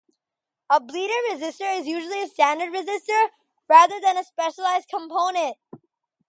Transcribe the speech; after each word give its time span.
A 0.67 0.79
bleeder 0.79 1.13
resistor 1.31 1.79
is 1.79 1.85
usually 1.85 2.23
a 2.23 2.27
standard 2.27 2.73
resistor 2.73 3.27
rather 3.69 3.99
than 4.01 4.17
a 4.17 4.23
specialized 4.23 4.89
component. 4.89 5.57